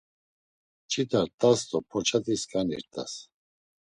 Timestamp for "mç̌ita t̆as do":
0.83-1.77